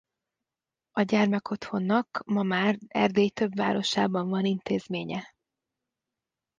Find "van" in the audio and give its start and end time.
4.29-4.45